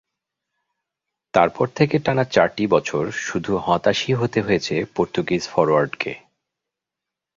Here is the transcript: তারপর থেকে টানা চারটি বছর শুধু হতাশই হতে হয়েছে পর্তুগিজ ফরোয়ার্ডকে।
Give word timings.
তারপর 1.33 1.67
থেকে 1.75 1.95
টানা 1.99 2.25
চারটি 2.25 2.63
বছর 2.67 3.03
শুধু 3.21 3.51
হতাশই 3.57 4.13
হতে 4.13 4.39
হয়েছে 4.41 4.75
পর্তুগিজ 4.95 5.43
ফরোয়ার্ডকে। 5.47 6.13